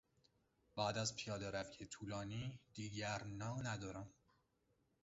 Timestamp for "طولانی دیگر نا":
1.85-3.61